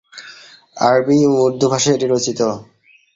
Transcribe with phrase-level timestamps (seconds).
[0.77, 2.39] আরবি ও উর্দু ভাষায় এটি রচিত।